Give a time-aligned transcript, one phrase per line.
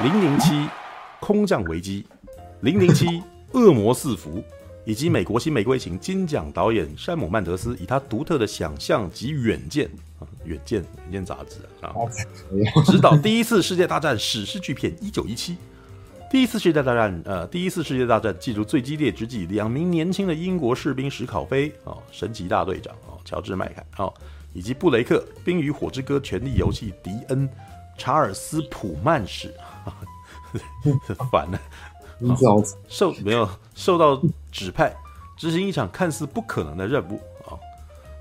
[0.00, 0.68] 零零七
[1.18, 2.06] 空降危机、
[2.60, 4.44] 零零七恶魔四伏，
[4.84, 9.90] 以及美国新玫瑰情金奖导演山姆曼德斯以他独特的想象及远见
[10.20, 11.92] 啊，远见远见杂志啊，
[12.86, 15.56] 指导第一次世界大战史诗巨片一九一七。
[16.30, 24.14] 第一次世界大战，呃，第一次世界大战进入最激烈之际，两名年轻的英国士兵史考菲啊、哦，神奇大队长啊、哦，乔治麦凯啊、哦，
[24.52, 27.48] 以及布雷克，《冰与火之歌》权力游戏迪恩，
[27.96, 29.52] 查尔斯普曼史，
[31.30, 31.60] 烦了，
[32.20, 34.20] 哦、受没有受到
[34.50, 34.94] 指派
[35.36, 37.54] 执行一场看似不可能的任务啊。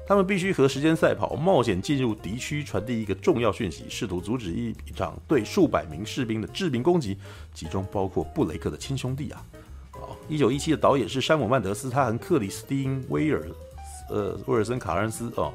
[0.08, 7.18] 他们必须和时间赛跑，冒险进入敌区，传递一个重要讯息，试图阻止一场对数百名士兵的致命攻击，
[7.54, 9.44] 其中包括布雷克的亲兄弟啊。
[9.92, 13.46] 好，一九一七的导演是山姆曼德斯，他和克里斯汀威尔，
[14.10, 15.54] 呃，威尔森卡恩斯哦，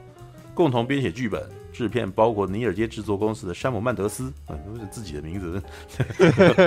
[0.53, 1.43] 共同编写剧本，
[1.73, 5.63] 制片包括尼尔街制作公司的山姆曼德斯，啊，都是自己的名字，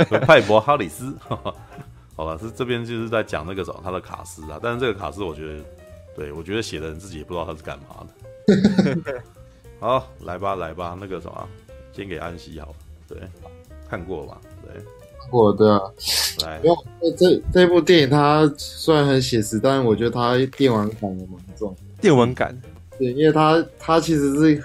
[0.10, 1.16] 和 派博哈里斯。
[2.16, 5.64] 好了，是这边就是在讲那个什么他的卡斯啊，但是这个卡斯我觉得。
[6.18, 9.22] 对，我觉得写的人自己也不知道他是干嘛的。
[9.82, 11.46] 好，来吧，来吧，那个什么，
[11.92, 12.76] 先给安息好了。
[13.06, 13.18] 对，
[13.90, 14.40] 看过吧？
[14.64, 14.82] 对，
[15.20, 15.78] 看过，对啊。
[16.42, 21.76] 来，因为这这部电影它虽然很写实，但是我觉得它电玩感也蛮重。
[22.00, 22.58] 电玩感，
[22.98, 24.64] 对，因为它它其实是，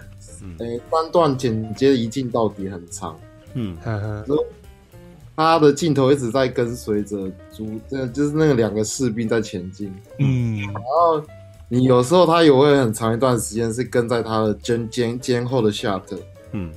[0.58, 3.18] 呃，三段剪接一镜到底很长。
[3.54, 4.24] 嗯，呵呵。
[5.36, 9.94] 他的镜头一直在跟随着主，这就是那个两个士兵在前进。
[10.18, 11.22] 嗯，然后。
[11.72, 16.16] 你有时候他也会很长一段时间是跟在他的肩肩肩后的下特，
[16.50, 16.68] 嗯，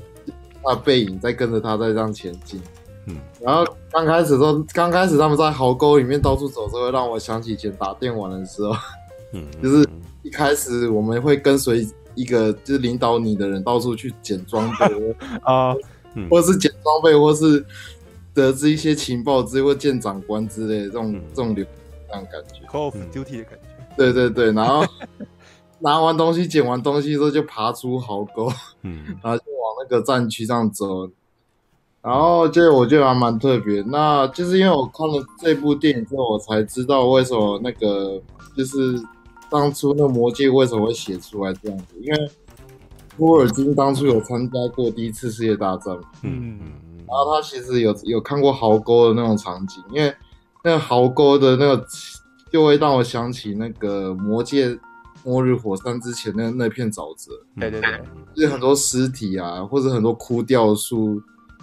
[0.62, 2.62] 他的背影在跟着他在这样前进，
[3.08, 8.76] 嗯，然后刚开始的时候，刚开始他们在壕沟里面到处走，就会让我想起以前打电玩的时候，
[9.32, 9.90] 嗯， 就是
[10.22, 14.86] 一开始我们会跟随一个就是领导你的人到处去捡装备
[15.44, 15.74] 啊，
[16.30, 17.66] 或者是捡装备，或是
[18.34, 21.66] 得知一些情报之类，或见长官之类的这种、嗯、这种流
[22.08, 23.96] 这样感觉，Call of Duty 的感觉。
[23.96, 24.86] 对对对，然后
[25.80, 28.52] 拿完东西、捡完东西之后，就爬出壕沟，
[28.82, 31.10] 嗯， 然后就往那个战区上走。
[32.02, 38.22] 然后这我觉得还蛮特别，那就是因为我看了这部电影之后，我才知道为什么那个
[38.58, 39.00] 就是
[39.54, 42.32] 当初那个魔戒为什么会写出来这样子，因为
[43.16, 46.60] 托尔金当初有参加过第一次世界大战，嗯，
[47.08, 50.14] 然后他其实有有看过壕沟的那种场景，因为
[50.64, 51.86] 那个壕沟的那个。
[52.54, 54.78] 就会让我想起那个《魔戒：
[55.24, 58.00] 末日火山》之前那那片沼泽，对对对，
[58.36, 61.20] 就是很多尸体啊，或者很多枯掉的树，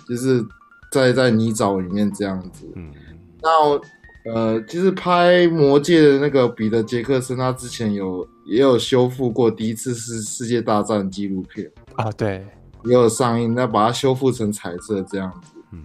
[0.08, 0.44] 就是
[0.90, 2.66] 在在泥沼里面这样子。
[2.74, 2.92] 嗯，
[3.40, 3.80] 那
[4.24, 12.46] 呃，其实拍《魔戒》的那个彼得·杰克森，他之前有也有修复过第一次世世界大战纪录片啊，对，
[12.84, 15.62] 也有上映，那把它修复成彩色这样子。
[15.72, 15.84] 嗯，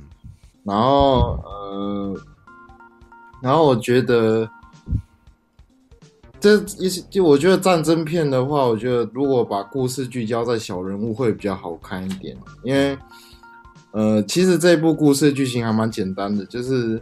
[0.64, 2.16] 然后呃，
[3.42, 4.50] 然后我觉得。
[6.38, 12.38] 这一些就我觉得战争片的话，我觉得如果把故事聚焦在小人物会比较好看一点。
[12.62, 12.96] 因为，
[13.90, 17.02] 呃，其实这部故事剧情还蛮简单的，就是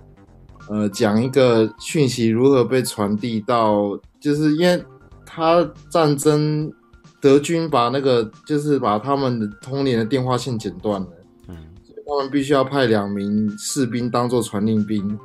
[0.69, 4.83] 呃讲一个讯息如何被传递到，就是因为
[5.25, 6.71] 他战争
[7.19, 11.07] 德军把那个就是把他们的通联的电话线剪断了，
[11.47, 15.19] 嗯，所以他们必须要派两名士兵当做传令兵，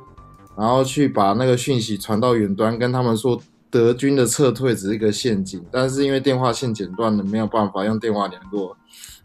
[0.57, 3.41] 然后去把那个讯息传到远端，跟他们说。
[3.71, 8.75] 德军的撤退只是一个陷阱，但是因为电话线剪断了，没有办法用电话联络，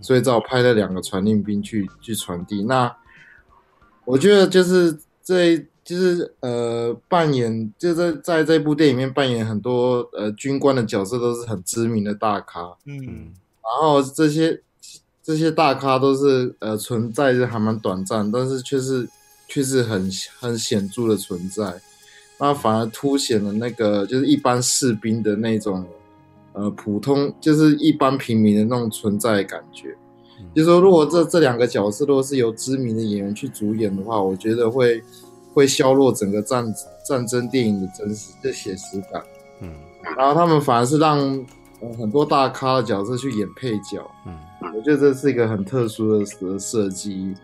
[0.02, 2.62] 所以只好派了两个传令兵去去传递。
[2.62, 2.94] 那
[4.04, 12.98] 我觉得就是这就是呃扮演就在在这部电影里面扮演很多呃军官的角色都是很知名的大咖，嗯，
[13.62, 14.60] 然后这些
[15.22, 19.08] 这些大咖都是呃存在着还蛮短暂，但是却是
[19.46, 21.80] 却是很很显著的存在。
[22.40, 25.86] 那反而凸显了那个就是一般士兵的那种，
[26.52, 29.96] 呃，普通就是一般平民的那种存在的感觉。
[30.40, 35.00] 嗯、就是说，如果这这两个角色都是由知名的演员去主演的话，我觉得会
[35.54, 36.66] 会削弱整个战
[37.08, 39.22] 战争电影的真实的写实感。
[39.60, 39.72] 嗯，
[40.18, 41.18] 然后他们反而是让、
[41.80, 44.06] 呃、很多大咖的角色去演配角。
[44.26, 44.36] 嗯，
[44.74, 47.34] 我觉得这是一个很特殊的的设计。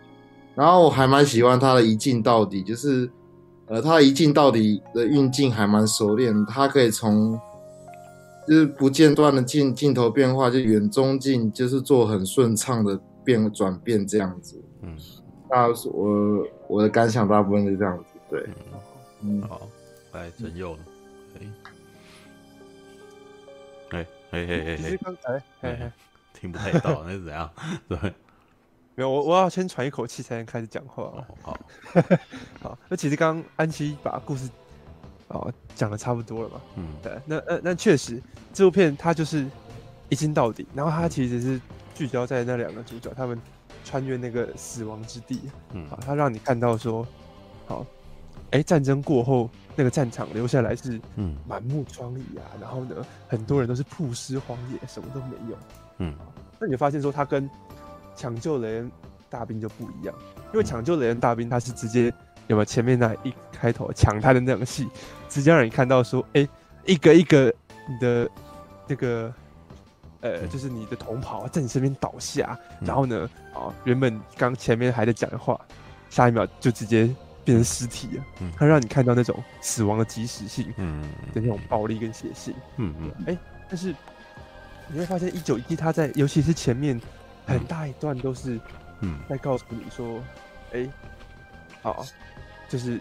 [0.53, 3.09] 然后我还蛮喜欢他的一镜到底，就是。
[3.67, 7.39] 呃，他一镜到底的运镜还蛮熟练，他可以从
[8.45, 14.61] 就是不间断的镜镜头变化，就远中近，就是做很顺畅的变转变这样子。
[14.81, 14.93] 嗯，
[15.51, 18.05] 那我我的感想大部分是这样子。
[18.29, 18.47] 对，
[19.19, 19.67] 嗯，好，
[20.13, 20.77] 来陈佑，
[23.91, 25.91] 哎，嘿嘿嘿嘿，刚才嘿嘿
[26.33, 27.51] 听不太到，那是怎样？
[27.89, 27.97] 对，
[28.95, 31.03] 没有，我我要先喘一口气才能开始讲话。
[31.03, 31.59] 哦、好，
[32.63, 34.49] 好，那其实刚刚安琪把故事
[35.27, 36.61] 哦讲的差不多了嘛。
[36.77, 38.21] 嗯，对，那那那确实，
[38.53, 39.45] 这部片它就是
[40.07, 41.61] 一镜到底，然后它其实是
[41.93, 43.37] 聚焦在那两个主角他们
[43.83, 45.41] 穿越那个死亡之地。
[45.73, 47.07] 嗯，好，他让你看到说，
[47.65, 47.85] 好，
[48.51, 55.57] 哎，战争过后那个战场留下来是嗯满目疮痍啊，然后呢，很多人都是曝尸荒野，什么都没有。
[55.99, 56.15] 嗯，
[56.59, 57.49] 那你发现说他跟
[58.15, 58.91] 抢救雷恩
[59.29, 60.15] 大兵就不一样，
[60.53, 62.13] 因为抢救雷恩大兵他是直接
[62.47, 64.87] 有没有前面那一开头抢他的那场戏，
[65.29, 66.49] 直接让你看到说，哎、欸，
[66.85, 67.53] 一个一个
[67.87, 68.29] 你的
[68.87, 69.33] 那个
[70.21, 75.59] 呃，就是你的同袍在你身边倒下，然后呢，啊，原本刚前面还在讲的话，
[76.09, 77.09] 下一秒就直接
[77.43, 78.23] 变成尸体了，
[78.55, 81.01] 他让你看到那种死亡的即时性，嗯，
[81.33, 83.37] 的那种暴力跟血腥，嗯嗯，哎、欸，
[83.67, 83.93] 但是
[84.87, 86.99] 你会发现一九一他在尤其是前面。
[87.43, 88.57] 很大一段都是，
[88.99, 90.19] 嗯，在告诉你说，
[90.73, 90.93] 哎、嗯，
[91.81, 92.13] 好、欸，
[92.69, 92.99] 就是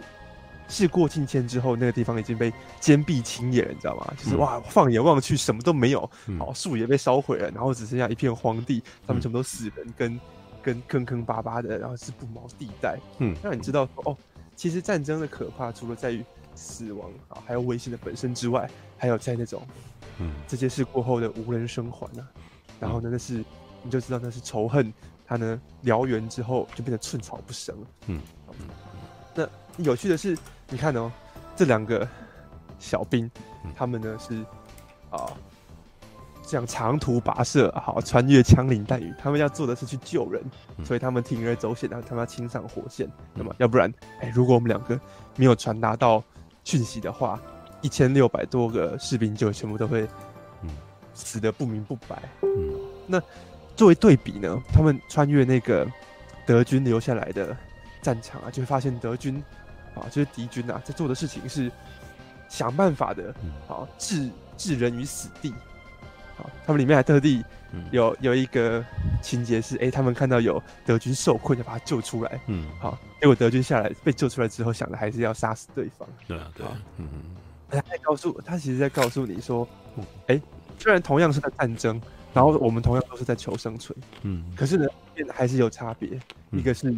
[0.70, 4.14] 事过境迁之后，那个地方已经被坚壁清野了，你知道吗？
[4.16, 10.20] 就是哇，放眼望去什么都没有，好、嗯，树也被烧毁了，然后只剩下一片荒地，他们全部都死人，跟
[10.62, 14.16] 跟坑坑巴巴的，然后是不毛地带，嗯，让你知道说，哦，
[14.56, 16.24] 其实战争的可怕，除了在于
[16.54, 19.62] 死亡啊，还有危险的本身之外，还有在那种，
[20.18, 22.26] 嗯，这件事过后的无人生还啊，
[22.78, 23.44] 然后呢，那是。
[23.82, 24.92] 你就知道那是仇恨，
[25.26, 27.86] 它呢燎原之后就变得寸草不生了。
[28.08, 28.20] 嗯，
[29.76, 30.36] 那有趣的是，
[30.68, 31.10] 你看哦，
[31.56, 32.06] 这两个
[32.78, 33.30] 小兵，
[33.74, 34.44] 他们呢是
[35.10, 35.32] 啊
[36.46, 40.42] 这样长途跋涉，好穿越枪林弹雨，他们要做的是去救人，
[40.84, 43.08] 所以他们铤而走险，然后他们要亲上火线。
[43.34, 45.00] 那么要不然，哎，如果我们两个
[45.36, 46.22] 没有传达到
[46.64, 47.40] 讯息的话，
[47.80, 50.06] 一千六百多个士兵就全部都会
[51.14, 52.22] 死的不明不白。
[52.42, 52.74] 嗯，
[53.06, 53.22] 那。
[53.76, 55.86] 作为对比呢，他们穿越那个
[56.44, 57.56] 德军留下来的
[58.02, 59.42] 战场啊，就会发现德军
[59.94, 61.70] 啊，就是敌军啊，在做的事情是
[62.48, 63.34] 想办法的，
[63.68, 65.50] 啊，置置人于死地。
[66.38, 67.44] 啊，他们里面还特地
[67.90, 68.84] 有有一个
[69.22, 72.40] 情节是，哎、欸，他们看到有德军受困，要把他救出来。
[72.46, 76.08] 嗯，好，结果德军下来被救出来之后，想的还是要杀死对方。
[76.26, 77.08] 对啊，对啊，嗯，
[77.68, 79.68] 他在告诉他，其实在告诉你说，
[80.26, 80.42] 哎、欸，
[80.78, 82.00] 虽然同样是在战争。
[82.32, 84.86] 然后我们同样都是在求生存，嗯，可是呢，
[85.34, 86.08] 还是有差别。
[86.52, 86.94] 一个是，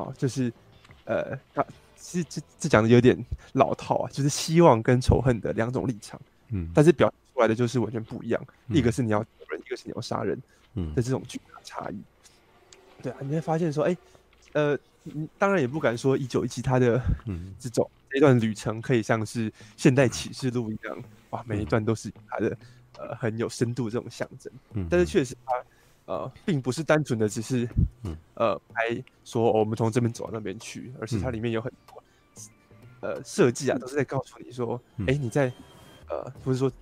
[0.00, 0.50] 好，就是，
[1.04, 1.62] 呃，他
[1.94, 3.14] 其实这这讲的有点
[3.52, 6.18] 老套啊，就是希望跟仇恨的两种立场，
[6.48, 8.42] 嗯，但是表现出来的就是完全不一样。
[8.68, 10.42] 一个是你要救人，一个是你要杀人，
[10.74, 12.00] 嗯，的这种巨大差异。
[13.02, 13.94] 对啊，你会发现说，哎，
[14.54, 14.78] 呃，
[15.38, 22.56] 当然也不敢说一九一七它的，嗯，这种这段旅程可以像是现代启示录一样，哇，每一段都是它的。
[22.98, 25.54] 呃，很有深度这种象征，嗯，但是确实它
[26.10, 27.68] 呃，并不是单纯的只是，
[28.02, 32.02] 嗯，呃，拍说我们从这边走到那边去，而是它里面有很多，
[33.00, 35.52] 呃，设计啊，都是在告诉你说，哎，你在，
[36.08, 36.72] 呃，不是说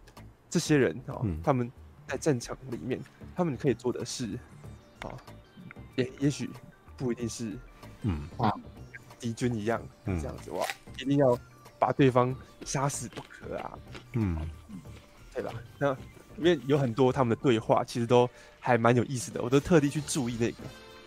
[0.48, 1.70] 这些人啊，他们
[2.06, 2.98] 在战场里面，
[3.36, 4.38] 他们可以做的事，
[5.02, 5.12] 啊，
[5.96, 6.48] 也也许
[6.96, 7.52] 不一定是，
[8.04, 8.50] 嗯，啊，
[9.20, 10.64] 敌军一样这样子哇，
[10.98, 11.38] 一定要
[11.78, 12.34] 把对方
[12.64, 13.78] 杀死不可啊，
[14.14, 14.38] 嗯。
[15.34, 15.52] 对吧？
[15.78, 15.96] 那
[16.38, 18.28] 里面有很多他们的对话，其实都
[18.61, 19.42] 还蛮有意思的。
[19.42, 20.57] 我都特地去注意那个，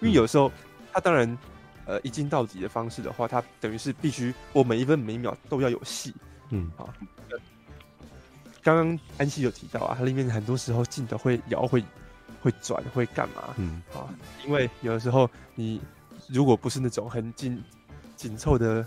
[0.02, 0.52] 因为有时候
[0.94, 1.38] 他当然，
[1.86, 6.14] 呃，一镜到底的方式的话，他等于是必须我每一分每一秒都要有戏。
[6.50, 6.94] 嗯，好。
[8.64, 11.84] 刚刚安西有提到啊，它里面很多时候镜头会摇、会
[12.44, 13.56] 会转、会干嘛？
[13.58, 14.06] 嗯，啊，
[14.46, 15.82] 因为有的时候你
[16.28, 17.60] 如果不是那种很紧
[18.16, 18.86] 紧凑的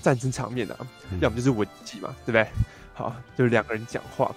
[0.00, 0.76] 战争场面啊，
[1.10, 2.46] 嗯、要么就是文戏嘛，对不对？
[2.94, 4.34] 好，就是两个人讲话。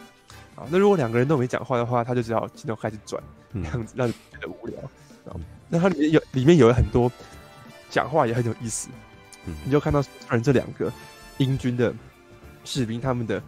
[0.55, 3.22] 啊，那如果两个人都没讲话的话，他就只好镜头开始转，
[3.53, 4.79] 这样子让你觉得无聊。
[5.25, 7.10] 啊、那它里面有里面有很多
[7.89, 8.89] 讲话也很有意思，
[9.45, 10.91] 嗯、你就看到突然这两个
[11.38, 11.93] 英军的
[12.65, 13.41] 士兵，他们的，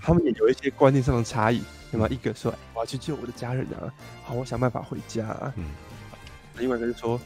[0.00, 1.62] 他们也有一些观念上的差异。
[1.90, 3.92] 那么、嗯、一个说我要去救我的家人啊，
[4.24, 5.26] 好，我想办法回家。
[5.26, 5.52] 啊。
[5.56, 5.66] 嗯、
[6.56, 7.20] 另外一个就说，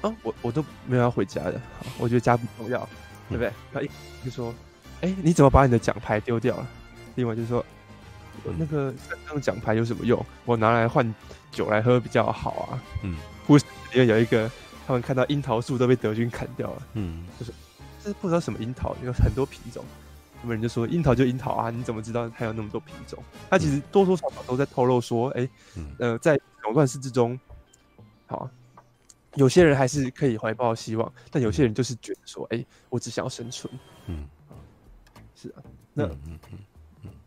[0.00, 1.60] 啊，我我都没有要回家的，
[1.98, 2.88] 我觉得家不重要，
[3.28, 3.52] 对不对？
[3.72, 4.54] 那、嗯、一就说，
[5.00, 6.66] 哎、欸，你怎么把你的奖牌丢掉了？
[7.16, 7.64] 另外就是说。
[8.58, 10.24] 那个三张奖牌有什么用？
[10.44, 11.14] 我拿来换
[11.50, 12.82] 酒来喝比较好啊。
[13.02, 14.50] 嗯，故事里面有一个，
[14.86, 16.82] 他们看到樱桃树都被德军砍掉了。
[16.94, 17.52] 嗯，就是
[18.02, 19.84] 这是不知道什么樱桃，有很多品种。
[20.40, 23.22] 他们人就说樱桃就樱桃啊，你怎么知道还有那么多品种？
[23.48, 25.50] 他其实多多少少都在透露说，哎、欸，
[25.98, 27.38] 呃，在垄断世之中，
[28.26, 28.50] 好，
[29.36, 33.72] 有些人还是可以怀抱希望，但有些人就是觉得说，哎、欸，我只想要生存。
[34.06, 34.28] 嗯，
[35.34, 35.62] 是啊，
[35.94, 36.38] 那嗯嗯。
[36.52, 36.58] 嗯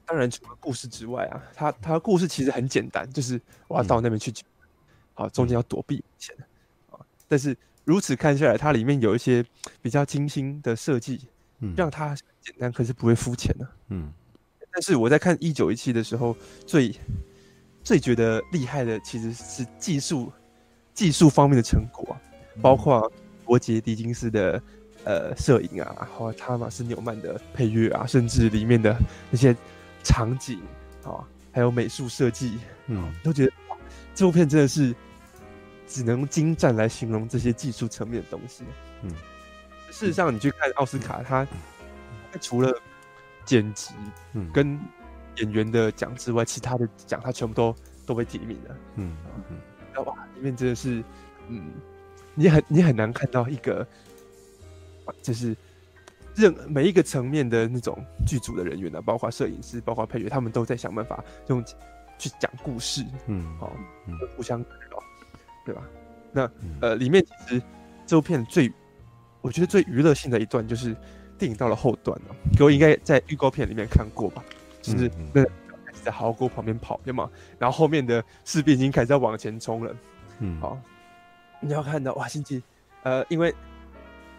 [0.08, 4.34] 当然，除了故事之外啊，他他故事其实很简单，就是我要到那边去，
[5.14, 6.34] 好，中间要躲避险，
[7.28, 9.46] 但是如此看下来，它里面有一些
[9.82, 11.28] 比较精心的设计，
[11.60, 14.12] 嗯，让它简单，可是不会肤浅的，嗯。
[14.72, 16.96] 但是我在看一九一七的时候，最
[17.84, 20.32] 最觉得厉害的其实是技术
[20.94, 22.22] 技术方面的成果啊，
[22.62, 23.12] 包括
[23.48, 24.62] 罗杰·狄金斯的
[25.04, 28.96] 呃摄影啊，然后汤马斯·纽曼的配乐啊，甚至里面的
[29.32, 29.56] 那些
[30.04, 30.62] 场景
[31.04, 33.51] 啊，还有美术设计，嗯，都觉得
[34.16, 34.96] 这部片真的是
[35.88, 38.63] 只能精湛来形容这些技术层面的东西。
[39.04, 39.12] 嗯，
[39.92, 41.48] 事实上你去看奥斯卡，他
[42.42, 42.74] 除了
[43.46, 43.94] 剪辑
[44.54, 44.80] 跟
[45.38, 47.75] 演员的奖之外，其他的奖他全部都
[48.06, 48.77] 都被提名了。
[48.96, 49.16] 嗯
[49.50, 49.58] 嗯，
[49.94, 51.04] 那哇，里面真的是，
[51.48, 51.72] 嗯，
[52.36, 53.88] 你很你很难看到一个，
[55.22, 55.56] 就是
[56.38, 61.63] 任每一个层面的那种剧组的人员呢，包括摄影师，包括配乐，他们都在想办法用
[62.17, 63.03] 去讲故事。
[63.25, 63.75] 嗯，好，
[64.36, 64.63] 互相
[65.65, 65.84] 对吧？
[66.32, 66.51] 那
[66.82, 67.62] 呃，里面其实
[68.06, 68.72] 这部片最，
[69.41, 70.96] 我觉得最娱乐性的一段就是。
[71.39, 74.44] 电影到了后段了，各位应该在预告片里面看过吧？
[74.82, 75.46] 就是那
[76.03, 77.29] 在壕沟旁边跑，对吗？
[77.60, 79.96] 然后后面的士兵已经开始在往前冲了。
[80.39, 80.75] 嗯，好，
[81.60, 82.63] 你要看到哇，星际，
[83.03, 83.53] 呃，因为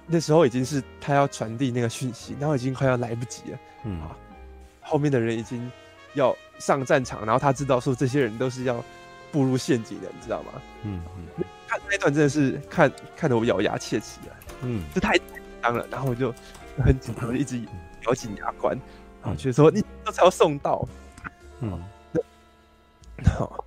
[0.09, 3.59] 那时候已经是他要传递那个讯息，然后已经快要来不及了。
[3.85, 4.17] 嗯，好，
[4.81, 5.71] 后面的人已经
[6.15, 8.83] 要上战场，然后他知道说这些人都是要
[9.31, 10.53] 步入陷阱的，你知道吗？
[10.83, 14.33] 嗯嗯，看那段真的是看看得我咬牙切齿啊。
[14.63, 15.27] 嗯，这太紧
[15.63, 16.35] 张了，然后我就。
[16.81, 17.61] 很紧张，一直
[18.07, 18.79] 咬紧牙关，
[19.21, 20.89] 然后觉得说你这才要送到，
[21.59, 23.65] 嗯，那好，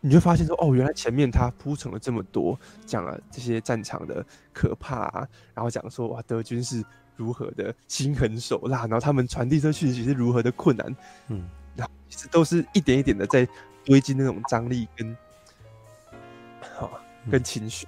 [0.00, 6.84] 你就发现说哦，原来前面他铺陈了这么多，讲了这些战场的可怕，啊，然后讲说哇，德军是
[7.16, 10.96] 如何的心狠手辣，然后他们传递这讯息是如何的困难，
[11.28, 13.46] 嗯，然后其实都是一点一点的在
[13.84, 15.16] 堆积那种张力跟，
[16.76, 16.90] 好
[17.30, 17.86] 跟情绪，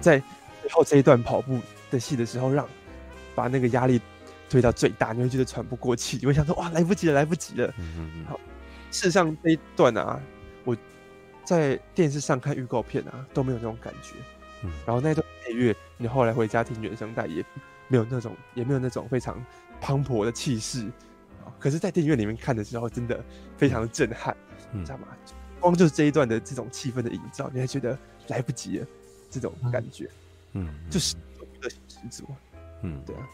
[0.00, 0.22] 在
[0.62, 2.68] 最后这一段跑步的戏的时候让。
[3.36, 4.00] 把那个压力
[4.48, 7.66] 推到最大，你会觉得喘不过气，你会想说哇，来不及了，来不及了。
[7.76, 8.24] 嗯嗯嗯。
[8.26, 8.38] 好，
[8.92, 10.20] 事实上这一段啊，
[10.62, 10.76] 我
[11.44, 14.14] 在电视上看预告片啊都没有那种感觉。
[14.62, 14.70] 嗯。
[14.86, 17.44] 然后那段配乐，你后来回家听原声带也
[17.88, 19.42] 没有那种，也没有那种非常
[19.80, 20.90] 磅礴的气势。
[21.58, 23.22] 可是，在电影院里面看的时候，真的
[23.56, 24.36] 非常的震撼，
[24.72, 25.08] 嗯、你知道吗？
[25.60, 27.96] 光就是这一段的这种气氛的营造，你还觉得
[28.28, 28.86] 来不及了，
[29.30, 30.10] 这种感觉，
[30.52, 31.16] 嗯，嗯就是
[31.60, 32.28] 热情十足。
[32.82, 33.28] 嗯，对啊，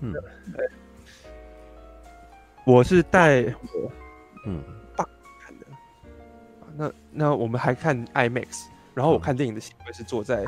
[0.00, 0.68] 嗯，对，
[2.64, 3.92] 我是带我
[4.46, 4.62] 嗯
[6.78, 10.46] 那那我们还看 IMAX，然后我看电影的习惯是坐在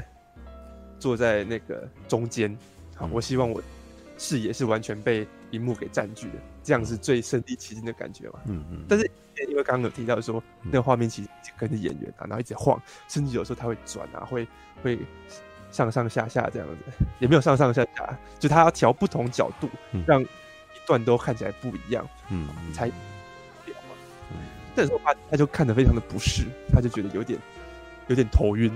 [0.99, 2.57] 坐在那个中间，
[2.95, 3.61] 好，我希望我
[4.17, 9.11] 视野是完全被荧幕给占据的，这样是最身临其境的感觉嘛，嗯嗯，但是
[9.49, 14.47] 因为刚刚有提到说那个画面其实跟着演员啊，然后一直晃，甚至有时候他会转啊，会
[14.83, 14.99] 会。
[15.73, 20.27] 上上下下这样子，也没有上上下下，就他要调不同角度，嗯、让一
[20.85, 22.91] 段都看起来不一样，嗯，才
[24.75, 27.39] 这这时候他他就看得非常的不适，他就觉得有点
[28.09, 28.73] 有点头晕。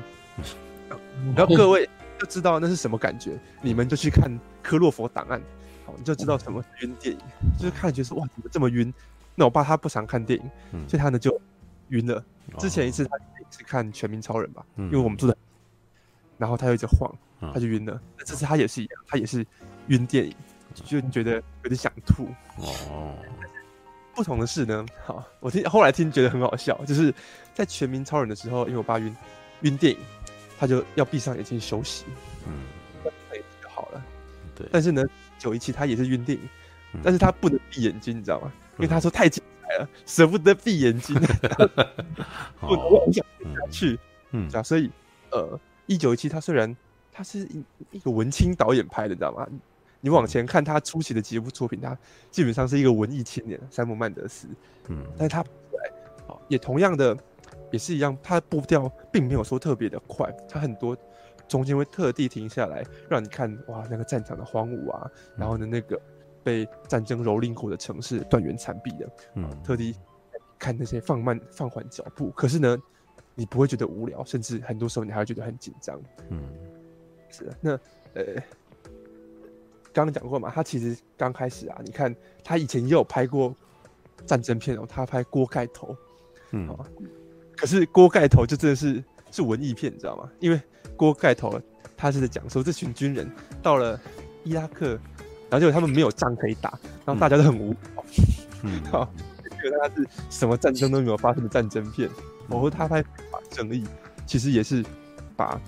[1.34, 4.30] 然后各位就知道那是什么感觉，你们就去看
[4.62, 5.40] 《科洛佛档案》，
[5.86, 7.20] 好，你就知道什么晕电影，
[7.58, 8.92] 就是看觉得说哇怎么这么晕。
[9.34, 11.40] 那我爸他不常看电影，所以他呢就
[11.88, 12.22] 晕了。
[12.58, 13.16] 之前一次他
[13.50, 15.34] 是看《全民超人》吧，因为我们住在。
[16.36, 17.92] 然后他又一直晃，他就晕了。
[18.16, 19.46] 那、嗯、这次他也是一样，他也是
[19.86, 20.34] 晕电影，
[20.74, 22.28] 就觉得有点想吐。
[22.58, 23.16] 哦。
[24.14, 27.12] 不同的是呢，好，我听后来听觉得很好笑，就是
[27.52, 29.16] 在全民超人的时候，因为我爸晕
[29.62, 29.98] 晕电影，
[30.58, 32.04] 他就要闭上眼睛休息。
[32.46, 32.52] 嗯。
[33.02, 34.04] 那就好了。
[34.54, 34.66] 对。
[34.70, 35.02] 但是呢，
[35.38, 36.48] 九一七他也是晕电影，
[36.94, 38.52] 嗯、但是他不能闭眼睛，你知道吗？
[38.78, 41.14] 因为他说太精彩了，舍不得闭眼睛，
[42.60, 43.22] 不能往下
[43.70, 43.98] 去。
[44.30, 44.48] 嗯。
[44.52, 44.90] 啊，所以
[45.30, 45.58] 呃。
[45.86, 46.74] 一九一七，他虽然
[47.12, 49.46] 他是一一个文青导演拍的，你知道吗？
[50.04, 51.96] 你往前看他出席的几部作品，他
[52.30, 54.46] 基本上是一个文艺青年，山姆曼德斯。
[54.88, 55.42] 嗯，但是他
[56.46, 57.16] 也同样的
[57.72, 60.94] 也是一样，他的步调并没有说特别的快，他很多
[61.48, 65.98] 中间会特地停下来，让你看哇那个战场的荒芜啊，然后呢那个
[66.42, 69.96] 被战争蹂躏过的城市断垣残壁的，嗯，特地
[70.58, 72.76] 看那些放慢放缓脚步，可是呢。
[73.36, 76.00] 你不会觉得无聊，甚至很多时候你还会觉得很紧张。
[76.28, 76.40] 嗯，
[77.28, 77.56] 是的。
[77.60, 77.72] 那
[78.14, 78.40] 呃，
[79.94, 83.54] 刚刚讲过嘛，他其实刚开始啊，你看他以前也有拍过
[84.26, 85.96] 战争片哦，他拍锅盖头。
[86.50, 86.84] 嗯，好。
[87.56, 90.28] 可是锅盖头就真的是是文艺片，你知道吗？
[90.40, 90.60] 因为
[90.96, 91.58] 锅盖头
[91.96, 93.30] 他是在讲说这群军人
[93.62, 93.98] 到了
[94.42, 94.98] 伊拉克，
[95.48, 98.04] 然后结果他们没有仗可以打，然后大家都很无聊。
[98.62, 99.08] 嗯，好，
[99.62, 102.10] 觉得他是什么战争都没有发生的战争片。
[102.48, 103.86] 然后他拍法正义，
[104.26, 104.84] 其实也是
[105.34, 105.58] 把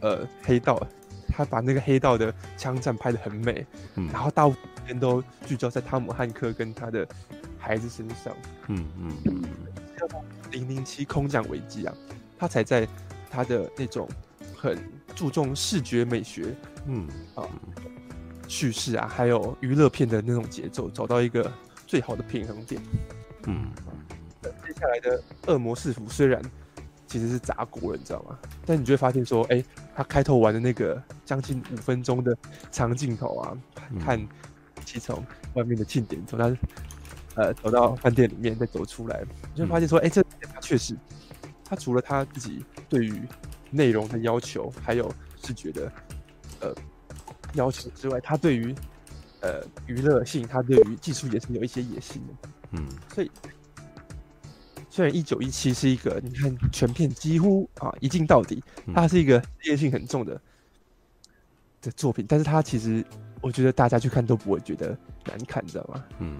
[0.00, 0.78] 呃黑道，
[1.36, 3.66] 他把那个黑道的枪战拍得很美，
[3.96, 4.54] 嗯，然后大部
[4.86, 7.06] 分都聚焦在汤姆汉克跟他的
[7.58, 8.34] 孩子身上，
[8.68, 9.42] 嗯嗯嗯，
[10.50, 11.94] 零零七空降危机啊，
[12.38, 12.88] 他才在
[13.30, 14.08] 他的那种
[14.56, 14.78] 很
[15.14, 16.54] 注重视觉美学，
[16.86, 17.44] 嗯啊
[18.48, 21.52] 叙事啊，还有娱乐片的那种节奏，找到一个
[21.86, 22.80] 最好的平衡点，
[23.46, 23.70] 嗯。
[24.64, 26.40] 接下来的恶魔四伏虽然
[27.16, 28.38] 其实是砸锅了，你知道吗？
[28.66, 32.36] 但你就会发现说，哎、欸，他开头玩的那个将近五分钟的
[32.70, 33.56] 长镜头啊，
[33.98, 34.20] 看
[34.84, 36.54] 其从外面的庆典从他
[37.36, 40.94] 呃走到饭店里面再走出来，你就会发现说，哎、欸，这他确实，
[41.64, 43.22] 他除了他自己对于
[43.70, 45.10] 内容的要求，还有
[45.42, 45.90] 视觉的
[46.60, 46.74] 呃
[47.54, 48.74] 要求之外，他对于
[49.40, 53.30] 呃娱乐性，他对于技术也是有一些野心的，嗯，所以。
[54.96, 60.40] 虽然一九一七是一个，你看全片几乎啊一镜到底，它是一个职业性很重的
[61.82, 63.04] 的作品，但是它其实
[63.42, 66.02] 我觉得大家去看都不会觉得难看，你知道吗？
[66.20, 66.38] 嗯，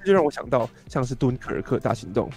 [0.00, 2.30] 这就让我想到像是敦刻尔克大行动，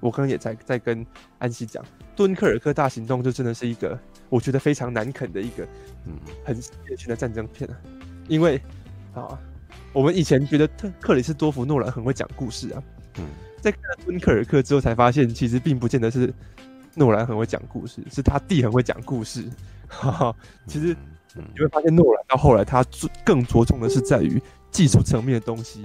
[0.00, 1.04] 我刚刚也在在跟
[1.38, 1.84] 安西讲，
[2.16, 5.68] 敦刻尔克大行动就真的是一个我觉得非常难啃的一个
[6.06, 6.14] 嗯。
[6.42, 7.76] 很典型的战争片啊，
[8.28, 8.58] 因为
[9.12, 9.38] 啊
[9.92, 12.82] 我们以前觉得特克里斯多夫诺兰很会讲故事啊，
[13.18, 13.26] 嗯。
[13.60, 16.32] 在看了敦刻尔克之后，才发现其实并不见得是
[16.94, 19.44] 诺兰很会讲故事，是他弟很会讲故事。
[19.86, 20.36] 哈哈，
[20.66, 20.96] 其实
[21.34, 22.84] 你会发现诺兰到后来他
[23.24, 25.84] 更着重的是在于技术层面的东西，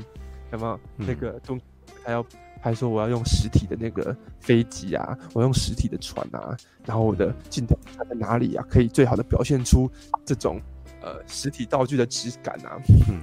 [0.51, 0.79] 有没有？
[0.95, 1.59] 那个中
[2.03, 2.25] 还要
[2.61, 6.55] 还说我要用实体的那个飞机啊，我用实体的船啊，
[6.85, 9.91] 然后我的镜头在哪里啊，可以最好的表现出
[10.25, 10.61] 这种
[11.01, 12.79] 呃实体道具的质感啊。
[13.09, 13.21] 嗯，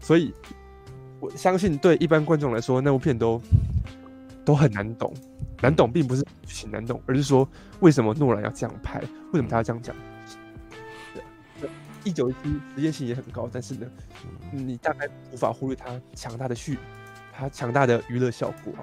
[0.00, 0.34] 所以。
[1.20, 3.40] 我相信对一般观众来说，那部片都
[4.44, 5.12] 都很难懂。
[5.62, 7.48] 难懂并不是剧情难懂，而是说
[7.80, 9.00] 为什么诺兰要这样拍，
[9.32, 9.96] 为什么他要这样讲？
[11.58, 11.70] 对，
[12.04, 13.86] 一九一七实验性也很高，但是呢，
[14.52, 16.76] 你大概无法忽略它强大的叙，
[17.32, 18.74] 它强大的娱乐效果。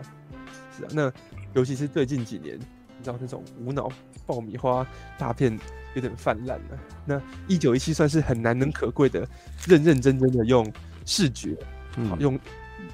[0.76, 1.13] 是啊，那
[1.54, 3.88] 尤其是最近几年，你知道那种无脑
[4.26, 5.56] 爆米花大片
[5.93, 6.80] 有点泛滥了。
[7.06, 9.19] 那一九一七算是很难能可贵的，
[9.67, 10.67] 认认真真的用
[11.06, 11.56] 视觉。
[11.98, 12.40] 嗯，用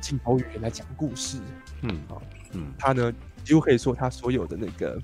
[0.02, 1.40] 镜头语言来讲故事，
[1.82, 5.02] 嗯，好，嗯，他呢几乎可以说他所有的那个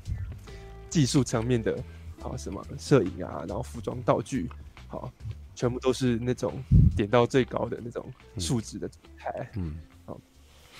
[0.89, 1.77] 技术层面的，
[2.21, 4.49] 好什么摄影啊，然后服装道具，
[4.87, 5.11] 好，
[5.55, 6.61] 全部都是那种
[6.95, 8.05] 点到最高的那种
[8.37, 10.19] 数值的状态，嗯，好，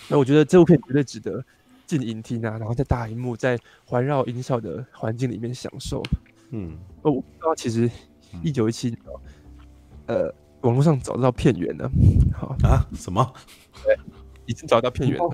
[0.10, 1.44] 那我觉得这部片绝对值得
[1.86, 6.04] 进影厅啊，然后在大荧幕在环绕音效的环境里面享受，
[6.52, 7.90] 嗯，哦，我不知道其实
[8.44, 8.98] 一九一七，
[10.08, 10.34] 呃。
[10.66, 11.90] 网络上找得到片源了，
[12.36, 12.86] 好啊？
[12.96, 13.34] 什么？
[13.84, 13.96] 对，
[14.48, 15.30] 已经找到片源了。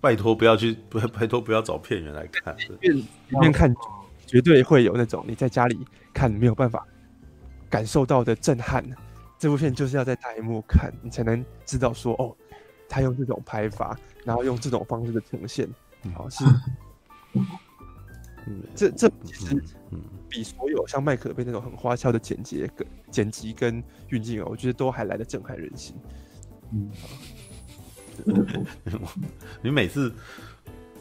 [0.00, 2.56] 拜托不要去，不 要拜托不要找片源来看。
[2.56, 3.06] 里面里
[3.40, 3.74] 面看，
[4.26, 5.78] 绝对会有那种你在家里
[6.14, 6.86] 看没有办法
[7.68, 8.84] 感受到的震撼。
[9.38, 12.36] 这部片就是要在大荧幕看，你才能知道说哦，
[12.88, 15.68] 他用这种拍法，然后用这种方式的呈现，
[16.14, 16.44] 好是。
[18.46, 19.62] 嗯，这这其实
[20.30, 25.94] 比所有像麦可贝那种很花俏的剪辑跟剪辑跟运镜啊，我觉得都还来得震撼人心。
[26.72, 26.90] 嗯，
[29.60, 30.12] 你每次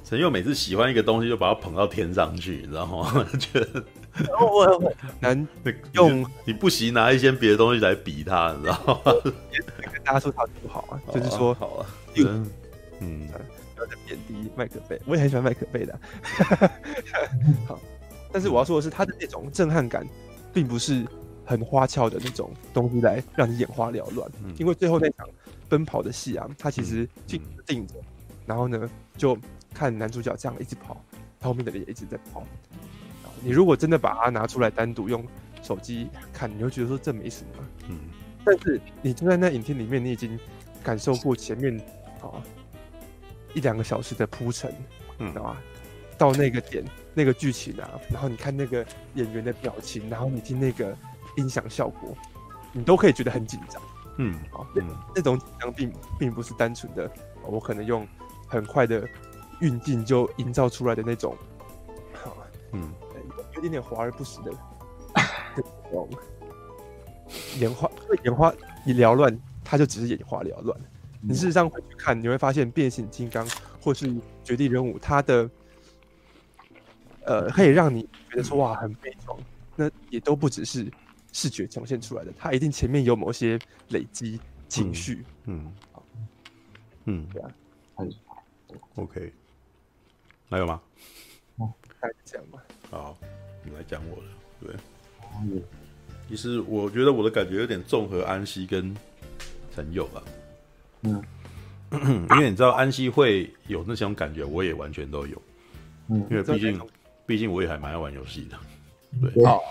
[0.04, 3.26] 陈佑每次喜欢一个东西，就把它捧到天上去，你知道吗？
[3.40, 3.86] 觉得
[4.42, 5.48] 我 难
[5.94, 9.14] 用你不惜拿一些别的东西来比它，你知道吗？
[9.94, 11.86] 跟大家说他不好啊，就是说好啊，
[13.00, 13.28] 嗯。
[13.80, 15.98] 在贬低麦可贝，我也很喜欢麦可贝的。
[17.66, 17.80] 好，
[18.32, 20.08] 但是我要说的是，他的那种震撼感，
[20.54, 21.06] 并不是
[21.46, 24.30] 很花俏的那种东西来让你眼花缭乱。
[24.44, 25.28] 嗯、因为最后那场
[25.68, 27.96] 奔跑的戏啊，他其实静定着，
[28.46, 29.38] 然后呢，就
[29.74, 31.04] 看男主角这样一直跑，
[31.40, 32.44] 他后面的人也一直在跑。
[33.42, 35.26] 你如果真的把它拿出来单独用
[35.62, 37.64] 手机看，你会觉得说这没什么。
[37.88, 37.98] 嗯，
[38.46, 40.38] 但是你就在那影厅里面，你已经
[40.84, 41.76] 感受过前面
[42.22, 42.44] 啊。
[43.56, 44.72] 一两个小时的铺陈，
[45.18, 45.62] 嗯，知道吧？
[46.20, 46.86] 到那个点，
[47.20, 50.96] 那个剧情啊，然后你看那个演员的表情，然后你听那个
[51.36, 52.16] 音响效果，
[52.72, 53.82] 你都可以觉得很紧张，
[54.20, 54.82] 嗯，好，那
[55.16, 57.12] 那种紧张并并不是单纯的，
[57.46, 58.08] 我可能用
[58.48, 59.06] 很快的
[59.60, 61.36] 运镜就营造出来的那种，
[62.14, 62.38] 好，
[62.72, 62.90] 嗯，
[63.56, 64.52] 有点点华而不实的
[65.58, 66.10] 这种
[67.60, 67.92] 眼花，
[68.24, 68.54] 眼花
[68.86, 70.80] 一缭乱，它就只是眼花缭乱。
[71.22, 73.46] 你事实上回去看，你会发现变形金刚
[73.82, 74.10] 或是
[74.42, 75.50] 绝地任务，它的
[77.30, 79.38] 呃可以让你觉得说哇很悲壮，
[79.76, 80.92] 那也都不只是
[81.32, 85.24] 视觉呈现出来的，它一定前面有某些累积情绪。
[85.46, 86.04] 嗯，好，
[87.06, 87.52] 嗯，对啊，
[87.96, 88.12] 很
[88.96, 89.32] ，OK，
[90.50, 90.82] 还有吗？
[91.58, 92.64] 哦，大概这样吧。
[92.90, 93.16] 好，
[93.64, 94.76] 你来讲我的，对。
[95.44, 95.62] 嗯，
[96.28, 98.96] 其实我觉得我的感觉有点综合安息跟
[99.76, 100.24] 陈友吧。
[101.04, 101.24] 嗯，
[102.32, 105.40] 因为你知道安息会有那种感觉，我也完全都有。
[106.08, 106.80] 嗯，因为毕竟
[107.30, 108.58] 毕竟我也还蛮爱玩游戏的。
[109.22, 109.46] 对。
[109.46, 109.62] 好，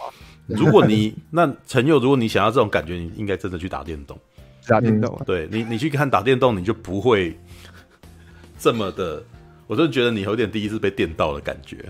[0.47, 4.17] 如果你那陈佑，如果你想要这种感觉，你应该真的去打电动。
[4.69, 7.37] 打电动，对你，你去看打电动，你就不会
[8.61, 9.21] 这么的。
[9.67, 11.85] 我真的觉得你有点第一次被电到的感觉。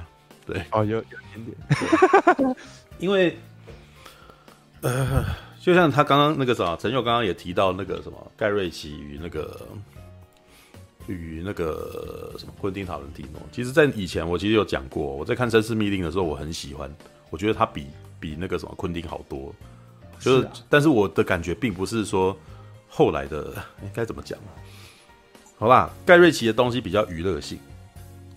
[0.46, 2.56] 对，哦，有有一点点。
[2.98, 3.36] 因为，
[4.80, 5.22] 呃，
[5.60, 9.60] 就像他刚刚那个什么，陈佑刚刚也提到那个什么盖瑞奇与那个
[11.08, 13.42] 与那个什么昆汀塔伦蒂诺。
[13.50, 16.88] 其实，在以前我其实有讲过，我在看《绅士密令》的时候，我很喜欢，
[17.30, 17.86] 我觉得他比
[18.20, 19.52] 比那个什么昆汀好多。
[20.20, 22.36] 就是，是啊、但是我的感觉并不是说。
[22.90, 24.38] 后来的应该怎么讲？
[25.58, 27.58] 好吧，盖瑞奇的东西比较娱乐性，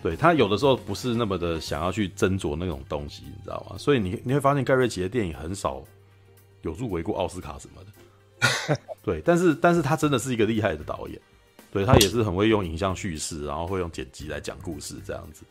[0.04, 3.78] 对，他有的时候不是那么的想要去斟酌那种东西，你知道吗？
[3.78, 5.82] 所以你你会发现盖瑞奇的电影很少
[6.64, 7.82] 有入围过奥斯卡什么
[8.68, 11.18] 的， 对，但是但是他真的是一个厉害的导演，
[11.72, 15.46] 对，他也是很会用影像叙事，然后会用剪辑来讲故事这样子，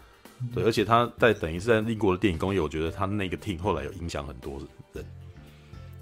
[0.55, 4.61] 对，而且他在等于是在英国的电影工业，我觉得他那个 team 后来有影响很多
[4.93, 5.05] 人，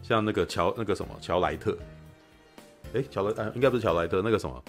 [0.03, 1.79] 像那个乔那个什么乔莱特。
[2.95, 4.65] 哎，乔莱，应该不是乔莱特，那个什么，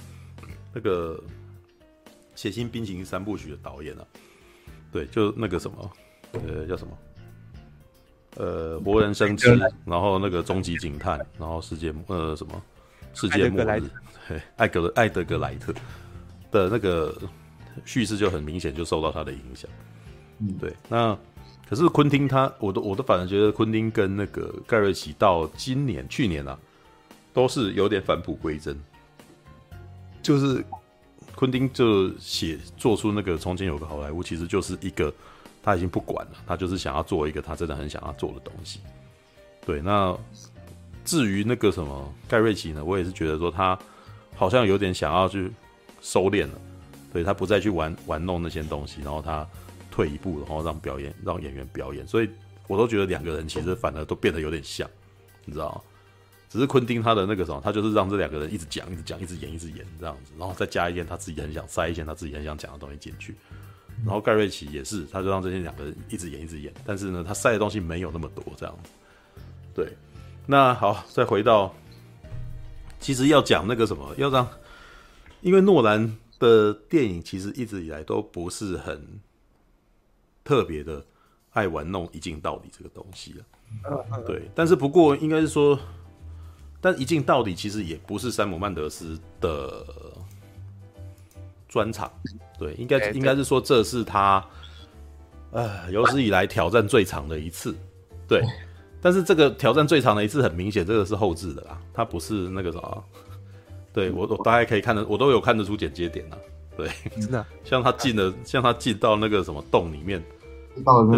[0.73, 1.15] 那个
[2.35, 4.05] 《血腥冰淇淋三部曲》的导演啊，
[4.91, 5.91] 对，就那个什么，
[6.33, 6.97] 呃，叫什么？
[8.35, 12.61] 呃，活人生吃，然后那个终极警探，然后世界，呃，什么？
[13.13, 13.89] 世界末日，
[14.27, 15.73] 对， 艾格的艾德格莱特
[16.51, 17.15] 的那个
[17.85, 19.69] 叙事就很明显就受到他的影响。
[20.39, 20.73] 嗯，对。
[20.87, 21.17] 那
[21.69, 26.57] 可是昆汀他，我都我都反而觉得昆汀跟那个盖瑞奇到今年去年啊。
[27.31, 28.75] 都是有点返璞归真，
[30.21, 30.65] 就是
[31.35, 35.13] 昆汀就写做出那个从前有个好莱坞，其实就是一个
[35.61, 38.79] 他已经不管了，他就是想要做一个他真的很想要做的东西。
[39.63, 40.17] 对，那
[41.09, 43.75] 至于那个什么盖瑞奇呢，我也是觉得说他
[44.35, 45.51] 好像有点想要去
[46.01, 46.61] 收敛了，
[47.11, 49.43] 对，他不再去玩玩弄那些东西，然后他
[49.89, 52.29] 退一步，然后让表演让演员表演，所以
[52.67, 54.87] 我都觉得两个人其实反而都变得有点像，
[55.45, 55.81] 你知道吗？
[56.47, 63.35] 只是昆汀他的那个什么，他就是让这两个人一直讲、一直讲、一直演、一直演这样子，然后再加一件他自己很想塞一些他自己很想讲的东西进去。
[64.05, 68.91] 然后盖瑞奇也是，他就让这些两个人一直演、一直演，但是呢，他塞的东西没有那么多这样子。
[69.75, 69.91] 对，
[70.51, 71.71] 那好，再回到，
[72.99, 74.47] 其实要讲那个什么，要让，
[75.41, 79.19] 因为诺兰的电影其实一直以来都不是很
[80.43, 81.05] 特别的
[81.51, 83.35] 爱玩弄一镜到底这个东西
[83.83, 83.93] 啊。
[84.25, 85.79] 对，但是不过应该是说。
[86.81, 89.85] 但一镜到底其实也不是山姆曼德斯的
[91.67, 92.11] 专场，
[92.57, 94.43] 对，应该应该是说这是他
[95.51, 97.77] 呃有史以来挑战最长的一次，
[98.27, 98.41] 对。
[99.01, 103.03] 但是这个挑战最长的一次很明显，这个是后置的啦，它不是那个什么，
[103.93, 106.37] 对我我大概可以看得，我都有看得出剪接点啦，
[106.77, 110.23] 对，真的，像他进的，像他进到那个什么洞里面，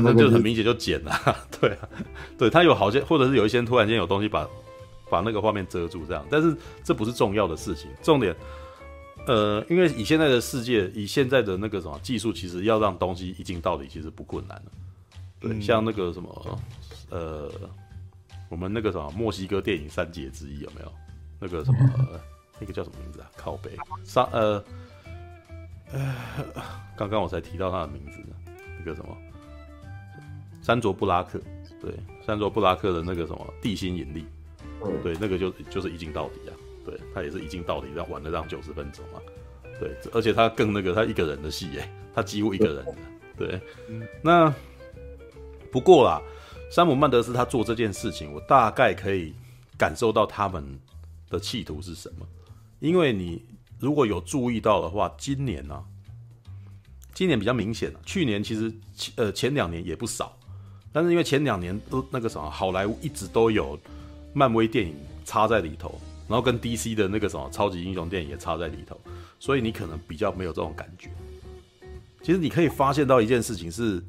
[0.03, 1.11] 那就很明显就剪了，
[1.59, 1.89] 对啊，
[2.37, 4.47] 对他有好些，或者是有一些突然间有东西把。
[5.09, 7.89] 把那个画面遮住，这样，但是这不是重要的事情。
[8.01, 8.33] 重点，
[9.27, 14.71] 呃，因为以现在的世界，以现在的那个什么技术，其实要让东西一镜到底，其实不困难了。
[15.37, 16.57] 对，嗯、像那个什么，
[17.11, 17.51] 呃，
[18.49, 20.91] 我们那个什么墨西哥电影三杰之一有没有？
[21.39, 21.79] 那个什么，
[22.59, 23.29] 那个叫什么名字啊？
[23.35, 23.71] 靠背
[24.03, 24.63] 沙，呃，
[25.91, 26.15] 呃，
[26.95, 28.19] 刚刚我才提到他的名字，
[28.79, 29.15] 那个什么，
[30.61, 31.39] 山卓布拉克，
[31.81, 31.91] 对，
[32.25, 34.25] 山卓布拉克的那个什么地心引力。
[35.03, 39.21] 对，那个就就是一镜到底啊，对他也是一镜到底，让玩了让九十分钟啊，
[39.79, 42.95] 对，而且他更那个，他一个人的戏耶，他几乎一个人的，
[43.37, 43.61] 对，
[44.23, 44.51] 那
[45.71, 46.19] 不过啦，
[46.71, 49.33] 山姆曼德斯他做这件事情，我大概可以
[49.77, 50.79] 感受到他们
[51.29, 52.25] 的企图是什么，
[52.79, 53.43] 因为你
[53.77, 55.83] 如果有注意到的话，今年呢、
[57.13, 58.73] 今年比较明显，去年其实
[59.17, 60.35] 呃前两年也不少，
[60.93, 63.77] 但是因为前两年都那个什么好莱坞一直都有。
[64.33, 68.97] 漫威电影插在里头，然后跟 DC 的那个什么超级英雄电影也插在里头，
[69.41, 71.09] 所以你可能比较没有这种感觉。
[72.23, 74.01] 其实你可以发现到一件事情是，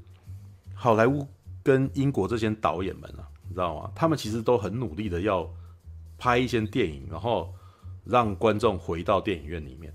[0.76, 1.26] 好莱坞
[1.62, 3.90] 跟英国这些导演们啊，你知道吗？
[3.94, 5.48] 他们其实都很努力的要
[6.18, 7.52] 拍一些电影，然后
[8.04, 9.92] 让观众回到电影院里面。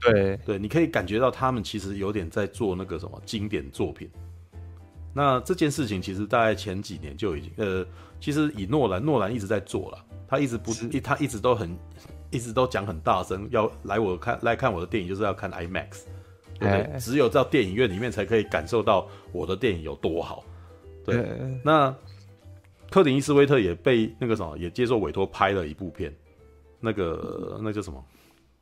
[0.00, 4.10] 对对，你可以感觉到他们其实有点在做那个什么经典作品。
[5.12, 7.84] 那这件事情其实大概前几年就已经，呃，
[8.20, 11.76] 其实以诺兰，诺兰一直在做了，他一直不，一他一直都很，
[12.30, 16.04] 一直都讲很大声，要来我看来看我的电影就是要看 IMAX，
[16.58, 16.98] 对不对？
[17.00, 20.44] 只有到电影院里面才可以感受到我的电影有多好，
[21.04, 21.94] 对，那
[22.90, 26.14] 克林伊斯威特也被那个什么也接受委托拍了一部片，
[26.80, 28.04] 那个那叫什么？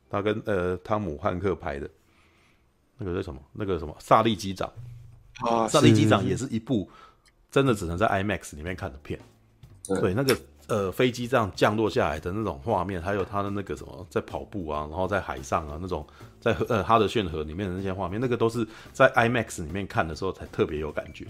[0.09, 1.89] 他跟呃汤姆汉克拍的，
[2.97, 3.39] 那个叫什么？
[3.53, 3.95] 那个什么？
[3.99, 4.71] 萨利机长
[5.41, 6.89] 啊，萨利机长也是一部
[7.51, 9.19] 真的只能在 IMAX 里面看的片。
[9.87, 16.05] 对，对，那个呃飞机这样降落下来的那种画面，还有他的那个什么在跑步啊，然后在海上啊那种
[16.39, 21.25] 在河呃哈德逊河里面的那些画面，那个都是在 IMAX 里面看的时候才特别有感觉。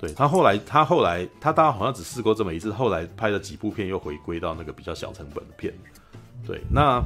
[0.00, 5.72] 对，他后来他后来他大概好像只试过这么一次，后来拍了几部片又回归到那个比较小成本的片。
[6.46, 7.02] 对，那。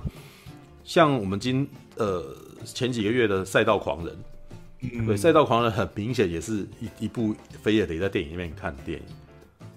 [0.87, 2.23] 像我们今呃
[2.63, 4.15] 前几个月的《赛道狂人》，
[4.83, 9.07] 嗯，对，《赛道狂人》很明显也是一一部非也得在电影里面看的电影。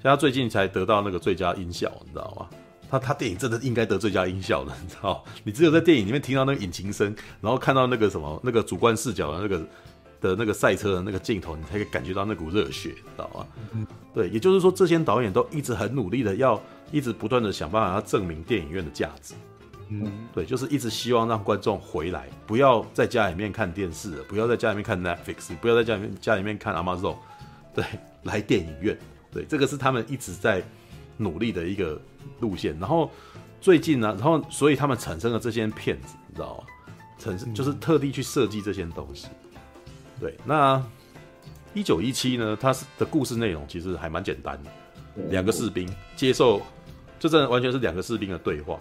[0.04, 2.50] 像他最近才得到那个最佳音效，你知道吗？
[2.90, 5.24] 他他电影真的应该得最佳音效的，你知道？
[5.46, 9.66] 你只有在电影里面听到那个引擎声，然后看到那个什么那个主观视角的那个
[10.20, 13.48] 的那个赛车的那个镜头，你才可以感觉到那股热血，知道吗？
[13.74, 19.34] 嗯，对，也就是说，这些导演都一直很努力的要一直不断的想办法要证明电影院的价值。
[19.90, 27.16] 嗯，对，就是一直希望让观众回来，不要在家里面看电视，不要在家里面看 Netflix，不要在家里面家里面看 Amazon，
[27.74, 27.86] 对，
[28.24, 28.98] 来电影院，
[29.32, 30.62] 对，这个是他们一直在
[31.16, 32.02] 努力的一个
[32.42, 32.78] 路线。
[32.80, 33.10] 然后
[33.62, 36.64] 最近呢，然后所以他们产生了这些骗子，你知道吗？
[37.18, 39.28] 产生就是特地去设计这些东西。
[40.20, 40.82] 对，那
[41.74, 44.70] 一九一七呢，它是的故事内容其实还蛮简单的，
[45.30, 46.62] 两个士兵接受，
[47.20, 48.80] 这真的完全是两个士兵的对话。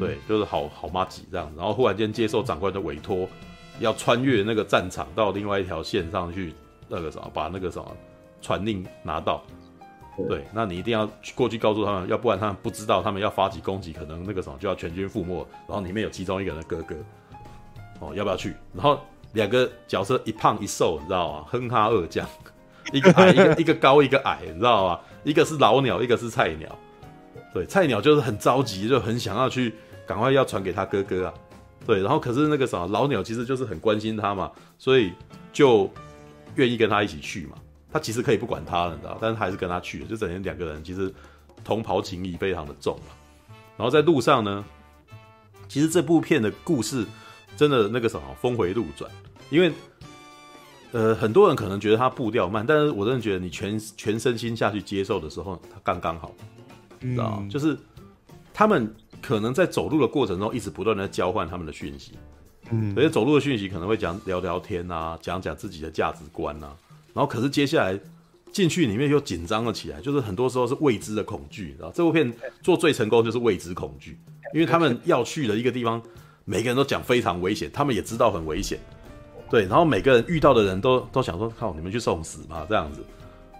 [0.00, 3.28] 对，就是好好妈几这样，然后忽然间接受长官的委托，
[3.80, 6.54] 要穿越那个战场到另外一条线上去，
[6.88, 7.94] 那个什么，把那个什么
[8.40, 9.44] 传令拿到。
[10.26, 15.46] 对，那你一定要过去告诉他们，要不然他们不知道，他们要发起攻击，可能那个什么就要全军覆没。
[15.68, 16.94] 然后里面有其中一个人的哥哥，
[18.00, 18.54] 哦，要不要去？
[18.72, 18.98] 然后
[19.34, 21.44] 两个角色一胖一瘦，你知道吗？
[21.50, 22.26] 哼哈二将，
[22.92, 25.00] 一个矮 一个一个高一个矮，你知道吗？
[25.22, 26.78] 一个是老鸟，一个是菜鸟。
[27.52, 29.74] 对，菜鸟就是很着急，就很想要去
[30.06, 31.34] 赶快要传给他哥哥啊。
[31.86, 35.12] 对，然后可是那个什么老鸟其实就是很关心他嘛，所以
[35.52, 35.88] 就
[36.54, 37.56] 愿意跟他一起去嘛。
[37.92, 41.12] 他其实可以不管他了，你知道，但是还是跟他去了，就整天两个人其实
[41.62, 43.14] 同袍情谊非常的重嘛。
[43.76, 44.64] 然后在路上呢，
[45.68, 47.04] 其实这部片的故事
[47.56, 49.08] 真的那个什么峰回路转，
[49.50, 49.72] 因为
[50.92, 56.34] 呃很多人可能觉得他步调慢，但是我真的觉得你全全身心下去接受的时候，他刚刚好。
[57.00, 57.76] 知道，就是
[58.54, 62.12] 他们可能在走路的过程中，一直不断的交换他们的讯息，
[62.70, 66.74] 嗯，而且走路的讯息可能会讲聊聊天啊，讲讲自己的价值观啊，
[67.12, 68.00] 然后可是接下来
[68.52, 74.18] 进去里面又紧张了起来，就是很多时候是未知的恐惧，然后这部片做最成功就是未知恐惧，
[74.54, 76.00] 因为他们要去的一个地方，
[76.46, 78.78] 每个人都讲非常危险，他们也知道很危险，
[79.54, 83.04] 对，然后每个人遇到的人都都想说靠，你们去送死吧，这样子。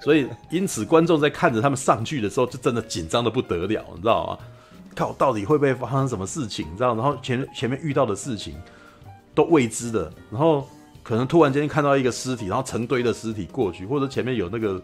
[0.03, 4.39] 所以， 因此，观众在看着他们上去的时候，就真的紧张的不得了，你知道吗？
[4.97, 6.67] 靠，到底会不会发生什么事情？
[6.69, 6.97] 你知道？
[6.97, 8.61] 然后前前面遇到的事情
[9.37, 10.67] 都未知的，然后
[11.05, 14.83] 可能突然间看到一个尸体，然后成堆的尸体过去，或者前面有那个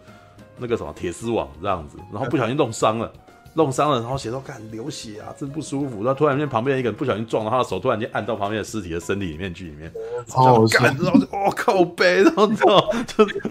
[0.58, 3.12] 那个什么铁丝网这样子，然后不小心弄伤了。
[3.54, 6.04] 弄伤了，然后写说看流血啊，真不舒服。
[6.04, 9.92] 然后突然间旁边一个人不小心撞到他的手，突然间按到旁边的尸体的身体里面去，里面
[10.28, 12.46] 好干，然后就哦靠背，然后
[13.06, 13.42] 就是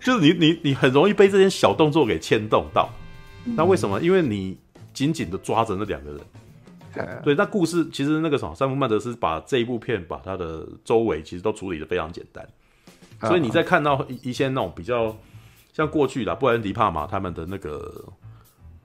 [0.00, 2.90] 就是你你你很容易被这些小动作给牵动到。
[3.56, 3.98] 那为什么？
[4.02, 4.58] 因为你
[4.92, 6.20] 紧紧的抓着那两个人。
[7.24, 12.46] 对，那故事其实那个什么，山姆曼德斯把这一部片把他的周围其实都处理的非常简单，
[13.22, 15.16] 所以你在看到一一些那种比较
[15.72, 18.04] 像过去的布莱恩迪帕玛他们的那个。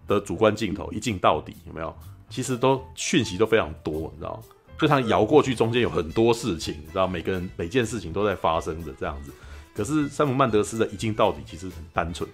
[0.08, 1.96] 的主观镜头一镜到底有没有？
[2.30, 4.44] 其实都讯息都非常多，你知道吗？
[4.80, 9.32] 就他摇过去，中间有很多事情，你知道，每个人每件事情都在发生着这样子。
[9.74, 12.28] 可是山姆曼德斯的一镜到底其实很单纯，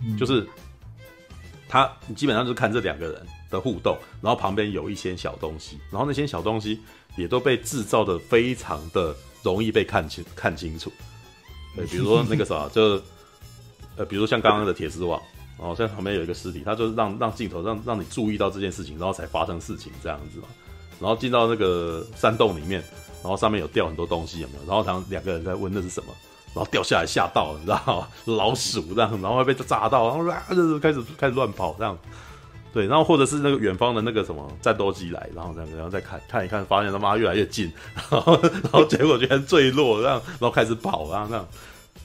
[0.00, 0.48] 嗯、就是
[1.68, 6.80] 他你基本上就是看这两个人的互动，然后旁边有一些小东西，然后那些小东西
[7.16, 10.90] 也都被制造的非常的容易被看清看清楚。
[11.76, 13.00] 对，比如说那个啥，就
[13.96, 15.20] 呃，比如说像刚刚的铁丝网。
[15.58, 20.46] 然后在旁边有一个尸体，他就是让让镜头让让你注意到这件事情，然后才发生事情这样子嘛。
[21.00, 22.82] 然后进到那个山洞里面，
[23.22, 24.66] 然后上面有掉很多东西，有没有？
[24.66, 26.14] 然后他们两个人在问那是什么，
[26.54, 28.08] 然后掉下来吓到了，你知道吗？
[28.36, 31.96] 老鼠这样，然后会被炸到，然后啊就是开始开始乱跑这样。
[32.72, 37.72] 对，然后或者是那个远方的那个什么战斗机来，然后这样然后再看看一看，发现他妈越来越近，
[38.10, 41.48] 然后然后结果居然坠落这样，然后开始跑然后这样。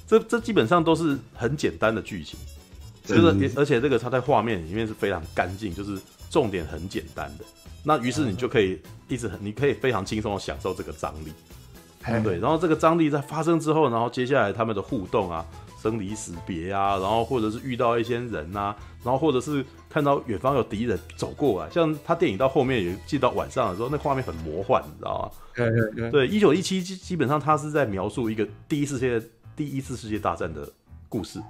[0.08, 2.40] 这这基本上都是很简单的剧情。
[3.06, 7.46] 就是，而且这个它在画面里面是非常干净，就是重点很简单的。
[7.84, 11.34] 那于是你就可以一直很，你可以非常轻松的享受这个张力，
[12.24, 12.40] 对。
[12.40, 15.46] 然后这个张力在发生之后，然后接下来他们的互动啊，
[15.82, 26.10] 生离死别啊，然后或者是遇到一些人啊，然后或者是看到远方有敌人走过来，像他电影到后面也进到晚上的时候，那画面很魔幻，你知道吗？
[26.10, 30.68] 对，一九一七基基本上他是在描述一个第一次世界第一次世界大战的
[31.10, 31.42] 故事，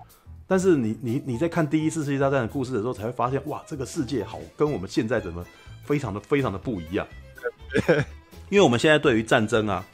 [0.47, 5.45] 但是你你你在看第一次世界大战的故事的时候，才会发现哇，这个世界好跟我们现在怎么
[5.83, 7.07] 非常的非常的不一样，
[8.49, 9.85] 因为我们现在对于战争啊。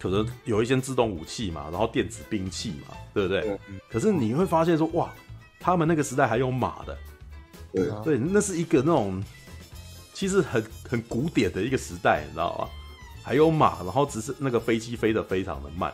[0.00, 3.40] 可能有一些自动武器嘛，然后电子兵器嘛，对不对？
[3.68, 5.12] 嗯、可是你会发现说，哇，
[5.58, 6.96] 他们那个时代还有马的，
[7.72, 9.20] 对啊，对，那是一个那种
[10.14, 12.68] 其实很很古典的一个时代，你知道吗？
[13.24, 15.92] 还有马，然后只是那个飞机飞得非常的慢，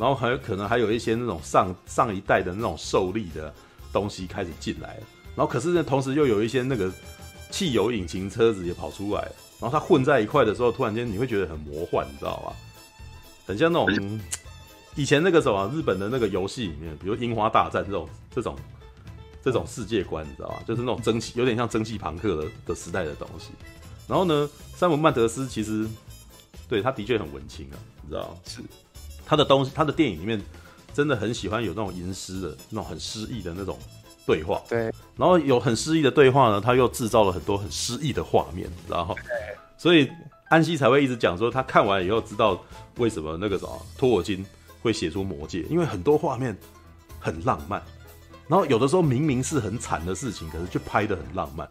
[0.00, 3.52] 然后还有可能还有一些那种上上一代的那种受力的
[3.92, 5.02] 东西开始进来了，
[5.36, 6.90] 然后可是呢，同时又有一些那个
[7.50, 9.20] 汽油引擎车子也跑出来，
[9.60, 12.56] 然后它混在一块的时候，突然间你会觉得很魔幻，你知道吗？
[13.46, 14.20] 很像那种
[14.94, 18.56] 以前那个什么日本的那个游戏里面，比如《樱花大战》这种这种
[19.44, 20.62] 这种世界观，你知道吗？
[20.66, 23.50] 就是那种蒸汽，有点像蒸汽朋克的的时代的东西。
[24.08, 25.86] 然后呢，山姆曼德斯其实
[26.68, 28.36] 对他的确很文青啊，你知道吗？
[28.46, 28.62] 是
[29.30, 30.42] 他的东西，他的电影里面
[30.92, 33.78] 真的很喜欢有那种吟诗的那种很诗意的那种
[34.26, 34.60] 对话。
[34.68, 39.14] 对，然后有很诗意的对话呢，他又制造了很多很诗意的画面，然后
[39.78, 40.10] 所以。
[40.50, 42.60] 安西才会一直讲说，他看完以后知道
[42.96, 44.44] 为什么那个什么托尔金
[44.82, 46.58] 会写出魔戒，因为很多画面
[47.20, 47.80] 很浪漫，
[48.48, 51.70] 然后有的时候明明是很惨的事情，可是却拍的很浪漫，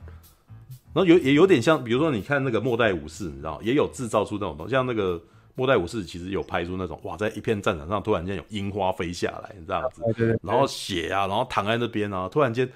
[0.93, 5.21] 然后有也有点像，比如说你看那个末代武士，你知道，也有制造出那种东西，像那个
[5.59, 12.67] 末代武士其实有拍出那种哇，在一片战场上突然间有樱花飞下来，这样子，然后血啊，然后躺在那边啊，突然间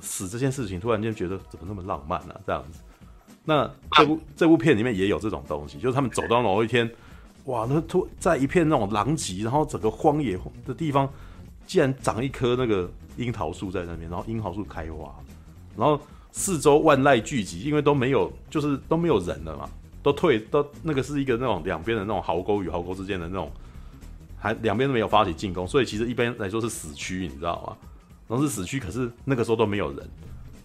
[0.00, 2.40] 死这件事情，突然间觉得怎么那么浪漫啊？
[2.46, 2.80] 这样子。
[3.44, 6.90] 那这部这部片里面也有这种东西，就是他们走到某一天，
[7.44, 11.06] 哇，那突在一片那种狼藉，然后整个荒野的地方，
[11.66, 15.14] 竟然长一棵那个樱桃树在那边，然后樱桃树开花，
[15.76, 19.68] 然后四周万籁俱寂，因为都没有，就是都没有人了嘛，
[20.02, 23.50] 都退，都那个是一个那种两边的那种壕沟与壕沟之间的那种，
[24.38, 27.76] 还两边都没有发起进攻，所以其实一般来说是死区，你知道吗？
[28.28, 29.98] 然后是死区，可是那个时候都没有人，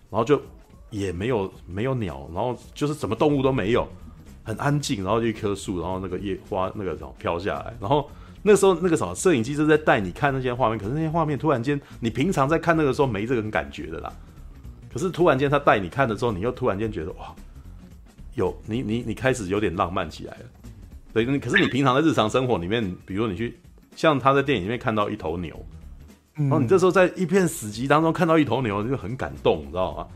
[0.10, 0.41] 然后就。
[0.89, 3.86] 也没有没有鸟，然后就是什么动物都没有，
[4.45, 8.10] 很安静，然后就一棵树，然后那个叶花那个什么飘下来，然后
[8.41, 14.13] 那时候那个什么摄影机是在带你看那些画面，可是那些画面突然间你平常在看那个时候没这种感觉的啦，
[14.89, 17.36] 可是突然间他带你看的时候，你又突然间觉得哇，
[18.38, 20.45] 有你你你开始有点浪漫起来了，
[21.12, 23.58] 对，可是你平常在日常生活里面，比如你去
[23.95, 25.65] 像他在电影里面看到一头牛，
[26.36, 30.08] 然后你这时候在一片死寂当中看到一头牛，就很感动，你知道吗？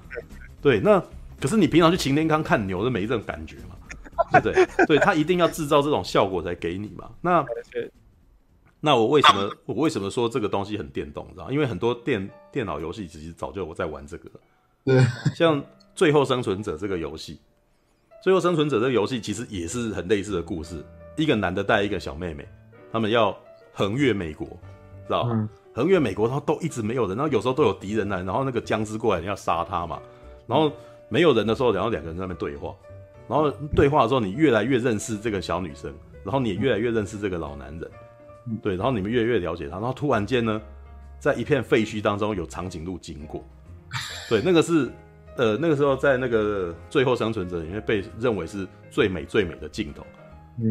[0.62, 1.04] 对，那
[1.40, 3.76] 可是你平常去擎天岗看牛都没这种感觉嘛，
[4.40, 4.86] 对不对？
[4.86, 7.10] 对，他一定要制造这种效果才给你嘛。
[7.22, 7.44] 那
[8.80, 11.26] 那我为什么我为什么说这个东西很电动？
[11.30, 11.50] 你知道？
[11.52, 14.40] 因为很多电电脑游戏其实早就我在玩这个了。
[14.86, 15.04] 对，
[15.36, 15.60] 像
[15.96, 17.36] 《最后生存者》这个游戏，
[18.22, 20.84] 《最后生存者》这个游戏其实也是很类似的故事。
[21.18, 22.48] 一个男的带一个小妹妹，
[22.92, 23.36] 他们要
[23.74, 24.48] 横越美国，
[25.08, 25.50] 知道吗？
[25.74, 30.00] 横越美国，然后都一直没有人，然后有时候都有敌人来，然后那个僵尸过来，你要杀他嘛。
[30.46, 30.72] 然后
[31.10, 32.76] 没有人的时候，然后两个人在那边对话，
[33.28, 37.92] 然后对话的时候，你越来越认识这个小女生，然后你也越来越认识这个老男人，
[38.62, 40.62] 对，然后你们越来越了解他，然后突然间呢，
[41.20, 43.44] 在一片废墟当中有长颈鹿经过，
[44.30, 44.92] 对，那个是
[45.38, 50.06] 呃那个时候在那个《最后生存者》里面被认为是最美最美的镜头，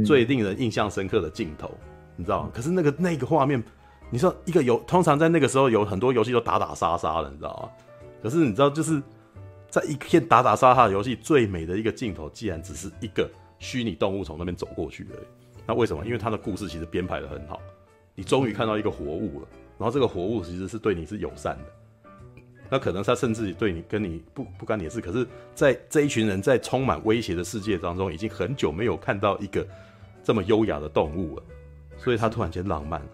[0.05, 1.71] 最令人印象深刻的镜头，
[2.17, 2.51] 你知道吗？
[2.55, 3.63] 可是那个那个画面，
[4.11, 7.85] 你说一个游通常在那个时候有很多游戏都打打杀杀的，你知道吗？
[8.23, 9.03] 可是你知道就是。
[9.71, 15.25] 在一片打打杀杀的游戏，最美的一个镜头，竟然只是一个虚拟动物从那边走过去而已。
[15.65, 16.05] 那为什么？
[16.05, 17.61] 因为它的故事其实编排的很好。
[18.17, 19.47] 你终于看到一个活物了，
[19.79, 21.65] 然后这个活物其实是对你是友善的。
[22.71, 25.01] 那可能他甚至对你跟你不不干你的事。
[25.01, 29.67] 可是，在这一群人在充满威胁的世界当中，已经很久没有看到一个
[30.23, 31.43] 这么优雅的动物了。
[31.99, 33.09] 所以他突然间浪漫了，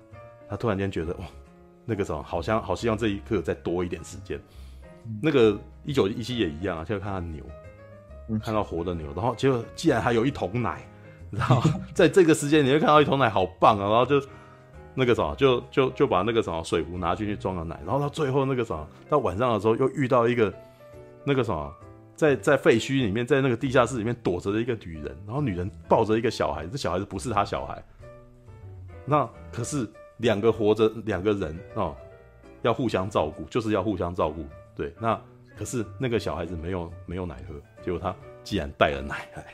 [0.49, 1.25] 他突然间觉得哇，
[1.85, 4.39] 那个什么，好像好希望这一刻再多一点时间。
[5.23, 7.43] 那个一九一七也一样啊，就看到牛，
[8.43, 10.87] 看到活的牛，然后结果既然还有一桶奶，
[11.31, 11.63] 然后
[11.95, 13.89] 在这个时间你会看到一桶奶，好棒啊！
[13.89, 14.21] 然后就
[14.99, 20.53] 那个什么，就就就把那个什么水壶拿进去装了奶，然后到最后那个什么，到晚上的时候又遇到一个
[21.23, 21.71] 那个什么，
[22.15, 27.85] 在在废墟里面，在那个地下室里面躲着的一个女人，然后女人抱着一个小孩，这小孩子不是他小孩，
[29.05, 29.87] 那可是
[30.17, 31.95] 两个活着两个人哦，
[32.63, 34.45] 要互相照顾，就是要互相照顾。
[34.75, 35.21] 对，那
[35.59, 39.45] 可是那个小孩子没有没有奶喝，结果他既然带了奶来，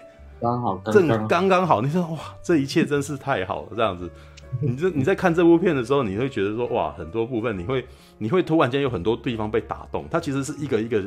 [0.41, 1.81] 刚好，正刚刚好。
[1.81, 4.09] 你说哇，这一切真是太好了，这样子。
[4.61, 7.87] 你这你在看这部片的时候，你会觉得说哇，很多部分你会
[8.19, 10.07] 你会突然间有很多地方被打动。
[10.11, 11.03] 它其实是一个一个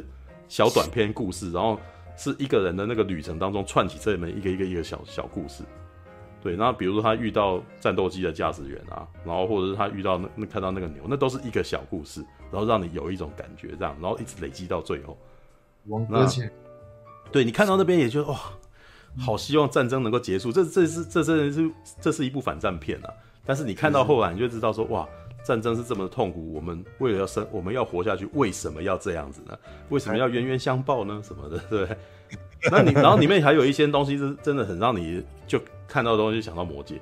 [0.48, 1.80] 小短篇故事，然后
[2.18, 5.64] 是一个人的那个旅程当中串起这么一个一个一个小小故事。
[6.42, 15.18] 对，然后比如说他遇到战斗机的驾驶员啊，然后或者是他遇到那那看到那个牛，那都是一个小故事，然后让你有一种感觉，这样，然后一直累积到最后。
[15.88, 16.52] 王搁浅，
[17.32, 18.40] 对，你看到那边也觉得哇，
[19.18, 20.52] 好希望战争能够结束。
[20.52, 23.10] 这这是这真的是这是一部反战片啊。
[23.46, 25.08] 但是你看到后来，你就知道说哇，
[25.44, 26.54] 战争是这么的痛苦。
[26.54, 29.58] 我们为了要生，我们要活下去，为什么要这样子呢？
[29.90, 31.22] 为什么要冤冤相报呢？
[31.24, 31.98] 什么的，对不对？
[32.72, 37.00] 那你然后里面还有一些东西是真的很让你就看到的东西想到魔戒。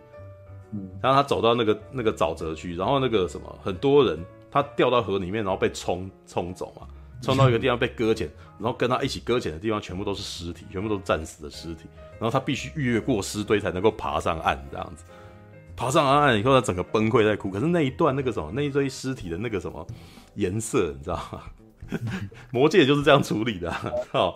[0.71, 4.19] 嗯，然后他走到那个那个沼泽区，然后那个什么很多人
[4.51, 6.87] 他掉到河里面，然后被冲冲走嘛。
[7.21, 8.29] 冲到一个地方被搁浅，
[8.59, 11.85] 然后跟他一起搁浅的地方全部都是尸体，全部都是战死的尸体。
[12.19, 15.05] 然后他必须越过尸堆才能够爬上岸，这样子。
[15.75, 17.49] 爬上岸以后，他整个崩溃在哭。
[17.49, 19.85] 可是那一段那个什么，那一堆尸体的那个什么
[20.35, 21.41] 颜色，你知道吗？
[22.51, 23.73] 魔戒就是这样处理的。
[24.13, 24.35] 哦，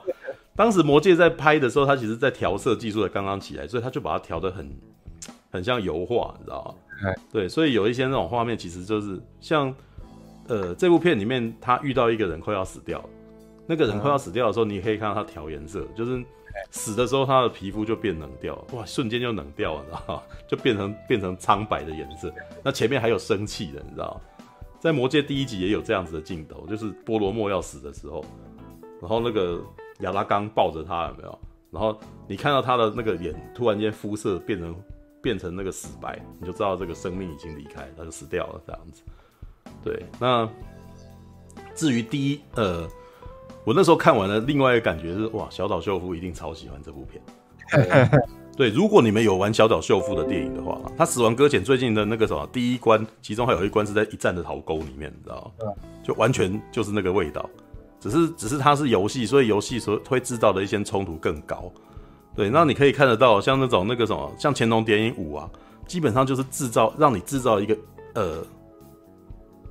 [0.56, 4.70] 当时魔戒在拍的时候，他其实在调色技术才刚刚起来，所以他就把它调得很
[5.52, 7.14] 很像油画，你知道吗？
[7.32, 9.74] 对，所以有一些那种画面，其实就是像。
[10.50, 13.04] 呃，这部片里面，他遇到一个人快要死掉，
[13.66, 16.24] 那个人快要死掉的时候，你可以看到他调颜色，就是
[16.72, 20.24] 死的时候他的皮肤就变冷掉，哇，瞬间就冷掉了，你知道吗？
[20.48, 22.34] 就变成变成苍白的颜色。
[22.64, 24.22] 那前面还有生气的，你知道吗？
[24.80, 28.24] 在《魔戒》第一集也有这样子的镜头，就是波罗莫要死的时候，
[29.02, 29.60] 然后那个
[30.02, 31.40] 亚拉冈抱着他，有没有？
[31.72, 34.76] 然后你看到他的那个脸突然间肤色变成
[35.22, 39.02] 变成那个死白，你就知道这个生命已经离开，他就死掉了，这样子。
[39.84, 40.48] 对，那
[41.76, 42.88] 至于第一，呃，
[43.68, 47.22] 我那时候看完了，另外一个感觉是，哇，小岛秀夫一定超喜欢这部片。
[48.56, 55.74] 对，如果你们有玩小岛秀夫的电影的话，他《死亡搁浅》最近的那个什么第一关，其中还有一关是在一战的壕沟里面，你知道吗？
[56.02, 57.46] 就完全就是那个味道，
[58.00, 61.70] 只是只是它是游戏，所以游戏所会制造的一些冲突更高。
[62.38, 65.50] 对，那你可以看得到，像那种那个什么，像《潜龙谍影五》啊，
[65.86, 67.78] 基本上就是制造让你制造一个
[68.14, 68.46] 呃。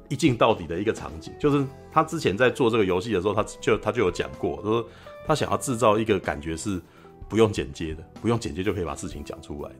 [0.08, 4.86] 一镜到底的一个场景，就是他之前在做这个游戏的时候，他就他就有讲过，说
[5.26, 6.80] 他想要制造一个感觉是
[7.28, 9.70] 不用剪接的，不用剪接就可以把事情讲出来。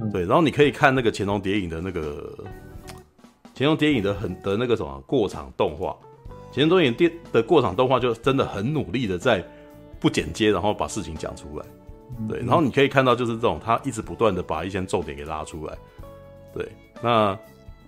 [0.00, 2.36] 嗯、对，然后你可以看那个《潜龙谍影》的那个
[3.54, 5.96] 《潜龙谍影》的很的那个什么过场动画，
[6.54, 9.44] 《潜龙谍影》电的过场动画就真的很努力的在
[9.98, 11.66] 不剪接，然后把事情讲出来。
[12.28, 15.76] 对，然后你可以看到就是这种他一直不断的把一些重点给拉出来。
[16.54, 16.68] 对，
[17.02, 17.36] 那。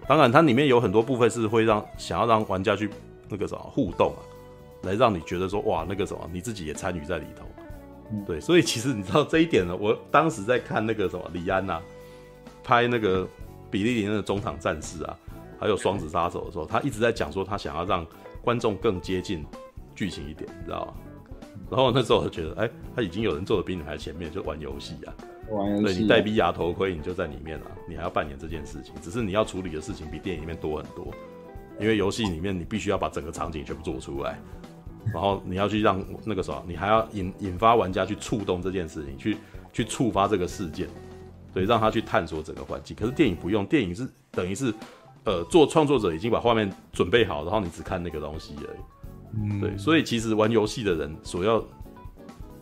[0.08, 2.88] 当然，它里面有很多部分是会让想要让玩家去
[3.28, 4.20] 那个什么互动啊，
[4.84, 7.44] 来让你觉得说哇，那个什么你自己也参与在里头。
[8.26, 11.82] 对，所以其实你知道这一点呢，我当时在看那个什么李安呐、啊，
[12.64, 13.28] 拍那个
[13.70, 15.14] 比利林的中场战士啊，
[15.60, 18.06] 还有双子杀手的时候，他一直在讲说他想要让
[18.40, 19.44] 观众更接近
[19.94, 20.94] 剧情一点，你知道吗？
[21.70, 25.12] 然后那时候我就觉得，哎、欸，他已经有人做的比你还前面，就玩游戏啊。
[25.48, 31.12] 对，你戴 VR 头盔，你就在里面了，你还要扮演这件事情，只是你要处理的事情比电影里面多很多，
[31.80, 34.38] 因为游戏里面你必须要把整个场景全部做出来，
[35.12, 39.36] 然后你要去让那个什么，你还要引引发玩家去触动这件事情，去
[39.72, 40.86] 去触发这个事件，
[41.54, 42.94] 对，让他去探索整个环境。
[42.94, 44.74] 可是电影不用，电影是等于是，
[45.24, 48.78] 呃，做创作者已经把画面准备好，然后你只看那个东西而已。
[49.34, 51.64] 嗯，对，所以其实玩游戏的人所要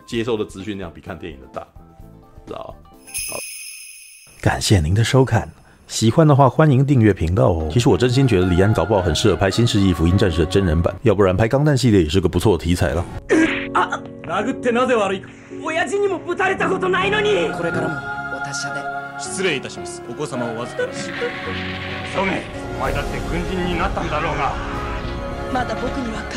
[0.06, 1.66] 接受的资讯量比看电影的大。
[2.51, 2.75] 好，
[4.41, 5.49] 感谢您的收看，
[5.87, 7.69] 喜欢的话欢迎订阅频道哦。
[7.71, 13.05] 其实我真心觉得李安搞不好很适合拍《新世纪福音战士》的真人版，要不然拍钢弹系列也是个不错的题材了。
[13.73, 14.01] 啊！
[14.27, 15.21] 殴ってなぜ悪い？
[15.61, 17.49] 亲父にもぶたれたことないのに。
[17.51, 17.95] これからも
[18.35, 18.81] お达者で。
[19.19, 20.01] 失礼いたします。
[20.09, 21.11] お子様を预かりし。
[22.15, 22.41] ソゲ、
[22.77, 24.53] お前だって军人になったんだろうが。
[25.53, 26.23] まだ仆には。